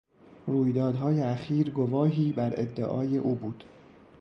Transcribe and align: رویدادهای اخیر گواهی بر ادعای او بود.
رویدادهای 0.47 1.21
اخیر 1.21 1.69
گواهی 1.71 2.31
بر 2.33 2.53
ادعای 2.57 3.17
او 3.17 3.35
بود. 3.35 3.63